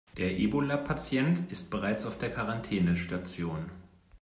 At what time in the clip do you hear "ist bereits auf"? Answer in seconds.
1.51-2.17